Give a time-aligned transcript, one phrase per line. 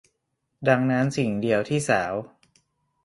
[0.67, 2.13] ดังนั้นสิ่งเดียวที่สาว